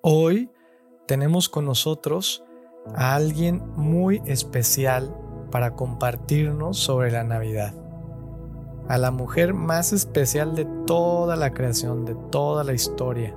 [0.00, 0.48] Hoy
[1.06, 2.44] tenemos con nosotros
[2.94, 5.12] a alguien muy especial
[5.50, 7.74] para compartirnos sobre la Navidad.
[8.86, 13.34] A la mujer más especial de toda la creación, de toda la historia.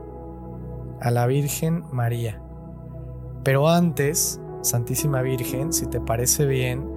[1.00, 2.40] A la Virgen María.
[3.44, 6.88] Pero antes, Santísima Virgen, si te parece bien,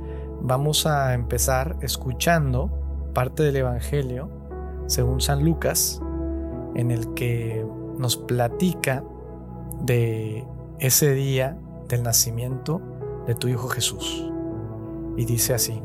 [0.43, 2.71] vamos a empezar escuchando
[3.15, 4.29] parte del Evangelio
[4.89, 6.03] según San Lucas,
[6.75, 9.03] en el que nos platica
[9.83, 10.45] de
[10.79, 11.59] ese día
[11.89, 12.81] del nacimiento
[13.27, 14.31] de tu Hijo Jesús.
[15.17, 15.81] Y dice así,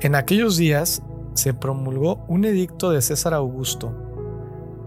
[0.00, 1.02] en aquellos días
[1.34, 3.92] se promulgó un edicto de César Augusto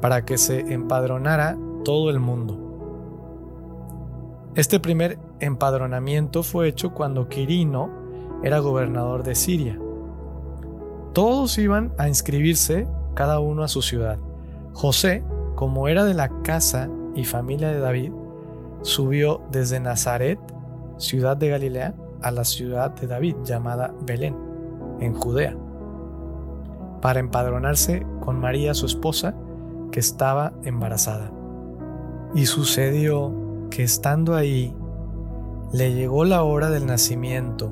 [0.02, 2.60] para que se empadronara todo el mundo.
[4.56, 7.90] Este primer empadronamiento fue hecho cuando Quirino
[8.44, 9.80] era gobernador de Siria.
[11.14, 14.18] Todos iban a inscribirse, cada uno a su ciudad.
[14.74, 15.24] José,
[15.56, 18.12] como era de la casa y familia de David,
[18.82, 20.40] subió desde Nazaret,
[20.98, 24.36] ciudad de Galilea, a la ciudad de David llamada Belén,
[25.00, 25.56] en Judea,
[27.02, 29.36] para empadronarse con María su esposa,
[29.92, 31.32] que estaba embarazada.
[32.34, 33.34] Y sucedió
[33.70, 34.76] que estando ahí,
[35.72, 37.72] le llegó la hora del nacimiento,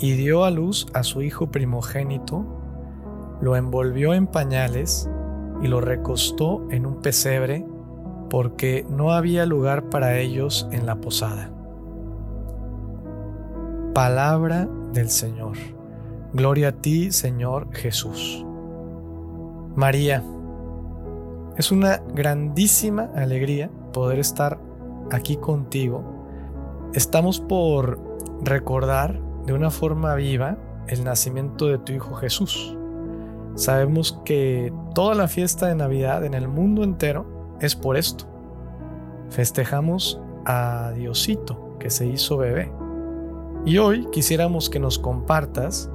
[0.00, 2.44] y dio a luz a su hijo primogénito,
[3.40, 5.08] lo envolvió en pañales
[5.62, 7.66] y lo recostó en un pesebre
[8.30, 11.50] porque no había lugar para ellos en la posada.
[13.94, 15.56] Palabra del Señor.
[16.32, 18.44] Gloria a ti, Señor Jesús.
[19.74, 20.22] María,
[21.56, 24.60] es una grandísima alegría poder estar
[25.10, 26.04] aquí contigo.
[26.94, 27.98] Estamos por
[28.42, 32.76] recordar de una forma viva el nacimiento de tu Hijo Jesús.
[33.54, 38.24] Sabemos que toda la fiesta de Navidad en el mundo entero es por esto.
[39.30, 42.72] Festejamos a Diosito que se hizo bebé.
[43.64, 45.90] Y hoy quisiéramos que nos compartas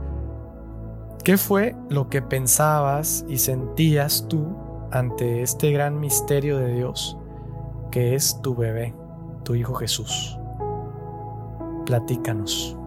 [1.24, 4.56] qué fue lo que pensabas y sentías tú
[4.92, 7.18] ante este gran misterio de Dios
[7.90, 8.94] que es tu bebé,
[9.44, 10.38] tu Hijo Jesús.
[11.86, 12.78] Platícanos.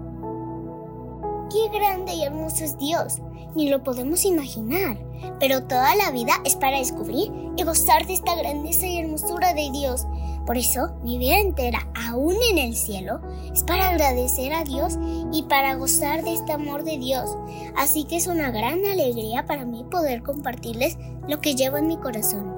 [1.51, 3.21] Qué grande y hermoso es Dios,
[3.57, 4.99] ni lo podemos imaginar,
[5.41, 9.71] pero toda la vida es para descubrir y gozar de esta grandeza y hermosura de
[9.73, 10.07] Dios.
[10.47, 13.21] Por eso, mi vida entera, aún en el cielo,
[13.53, 14.97] es para agradecer a Dios
[15.33, 17.37] y para gozar de este amor de Dios.
[17.77, 21.97] Así que es una gran alegría para mí poder compartirles lo que llevo en mi
[21.97, 22.55] corazón.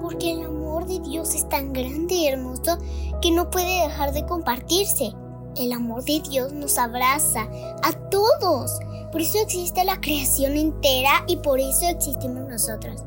[0.00, 2.78] Porque el amor de Dios es tan grande y hermoso
[3.20, 5.12] que no puede dejar de compartirse.
[5.56, 7.48] El amor de Dios nos abraza
[7.82, 8.78] a todos.
[9.16, 13.02] Por eso existe la creación entera y por eso existimos nosotros.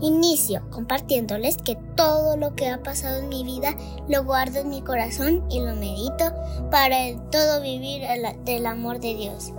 [0.00, 3.76] Inicio compartiéndoles que todo lo que ha pasado en mi vida
[4.08, 6.32] lo guardo en mi corazón y lo medito
[6.70, 8.00] para el todo vivir
[8.46, 9.52] del amor de Dios.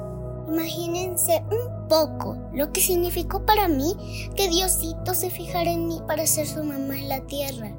[0.47, 3.95] Imagínense un poco lo que significó para mí
[4.35, 7.75] que Diosito se fijara en mí para ser su mamá en la tierra.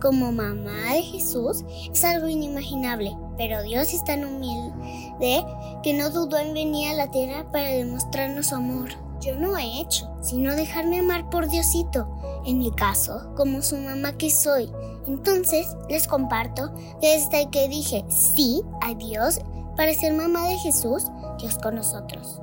[0.00, 5.44] Como mamá de Jesús es algo inimaginable, pero Dios es tan humilde
[5.82, 8.90] que no dudó en venir a la tierra para demostrarnos su amor.
[9.20, 12.06] Yo no he hecho, sino dejarme amar por Diosito,
[12.44, 14.70] en mi caso, como su mamá que soy.
[15.06, 19.40] Entonces les comparto desde que dije sí a Dios
[19.76, 21.04] para ser mamá de Jesús,
[21.38, 22.40] Dios con nosotros.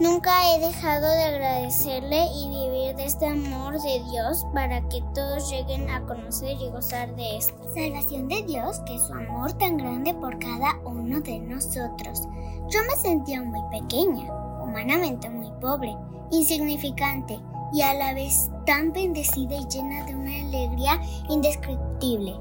[0.00, 5.50] Nunca he dejado de agradecerle y vivir de este amor de Dios para que todos
[5.50, 9.76] lleguen a conocer y gozar de esta salvación de Dios, que es su amor tan
[9.76, 12.22] grande por cada uno de nosotros.
[12.68, 14.24] Yo me sentía muy pequeña,
[14.62, 15.94] humanamente muy pobre,
[16.30, 17.38] insignificante
[17.72, 22.34] y a la vez tan bendecida y llena de una alegría indescriptible.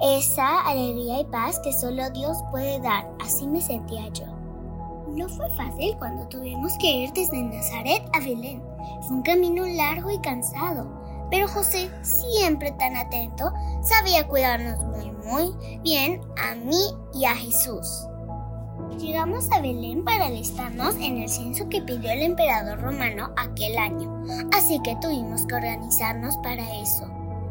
[0.00, 4.31] Esa alegría y paz que solo Dios puede dar, así me sentía yo.
[5.14, 8.62] No fue fácil cuando tuvimos que ir desde Nazaret a Belén.
[9.02, 10.86] Fue un camino largo y cansado,
[11.30, 13.52] pero José, siempre tan atento,
[13.82, 16.82] sabía cuidarnos muy, muy bien a mí
[17.12, 18.06] y a Jesús.
[18.98, 24.24] Llegamos a Belén para alistarnos en el censo que pidió el emperador romano aquel año,
[24.52, 27.06] así que tuvimos que organizarnos para eso.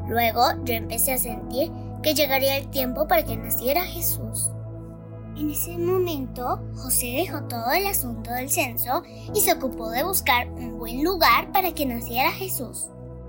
[0.08, 1.72] Luego yo empecé a sentir
[2.02, 4.50] que llegaría el tiempo para que naciera Jesús.
[5.38, 9.02] En ese momento, José dejó todo el asunto del censo
[9.34, 12.88] y se ocupó de buscar un buen lugar para que naciera Jesús.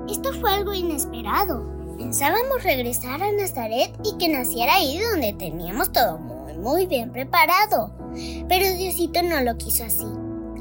[0.08, 1.64] Esto fue algo inesperado.
[1.96, 7.92] Pensábamos regresar a Nazaret y que naciera ahí donde teníamos todo muy, muy bien preparado.
[8.48, 10.06] Pero Diosito no lo quiso así.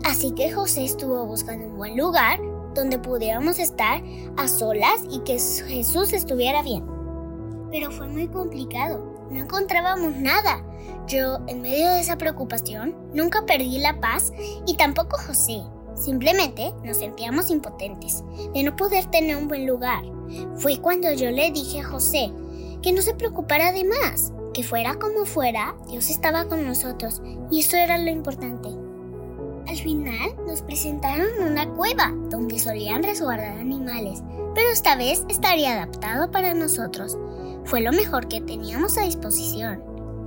[0.04, 2.40] Así que José estuvo buscando un buen lugar
[2.76, 4.02] donde pudiéramos estar
[4.38, 6.86] a solas y que Jesús estuviera bien.
[7.72, 9.21] pero fue muy complicado.
[9.32, 10.64] No encontrábamos nada.
[11.08, 14.34] Yo, en medio de esa preocupación, nunca perdí la paz
[14.68, 15.62] y tampoco José.
[15.96, 18.24] Simplemente nos sentíamos impotentes
[18.54, 20.04] de no poder tener un buen lugar.
[20.56, 22.32] Fue cuando yo le dije a José
[22.82, 27.62] que no se preocupara de más, que fuera como fuera, Dios estaba con nosotros y
[27.62, 28.70] eso era lo importante.
[29.72, 34.22] Al final nos presentaron una cueva donde solían resguardar animales,
[34.54, 37.18] pero esta vez estaría adaptado para nosotros.
[37.64, 39.82] Fue lo mejor que teníamos a disposición.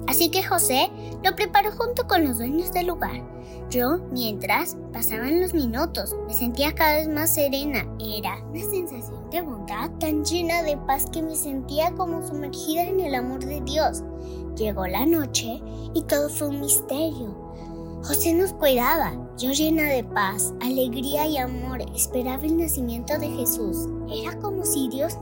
[0.08, 0.90] Así que José
[1.22, 3.22] lo preparó junto con los dueños del lugar.
[3.68, 7.86] Yo, mientras pasaban los minutos, me sentía cada vez más serena.
[8.00, 12.98] Era una sensación de bondad tan llena de paz que me sentía como sumergida en
[12.98, 14.04] el amor de Dios.
[14.56, 15.60] Llegó la noche
[15.92, 17.44] y todo fue un misterio.
[18.06, 19.14] José nos cuidaba.
[19.38, 23.88] Yo llena de paz, alegría y amor esperaba el nacimiento de Jesús.
[24.12, 25.16] Era como si Dios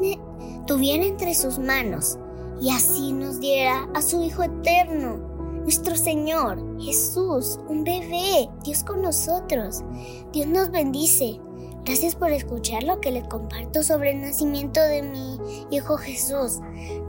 [0.67, 2.19] tuviera entre sus manos
[2.61, 5.17] y así nos diera a su Hijo eterno,
[5.62, 9.84] nuestro Señor, Jesús, un bebé, Dios con nosotros.
[10.32, 11.40] Dios nos bendice.
[11.84, 15.38] Gracias por escuchar lo que les comparto sobre el nacimiento de mi
[15.73, 16.61] Hijo Jesús.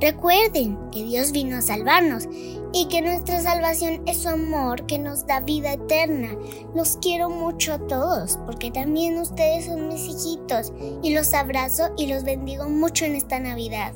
[0.02, 2.28] Recuerden que Dios vino a salvarnos
[2.74, 6.36] y que nuestra salvación es su amor que nos da vida eterna.
[6.74, 10.74] Los quiero mucho a todos porque también ustedes son mis hijitos
[11.04, 13.94] y los abrazo y los bendigo mucho en esta Navidad.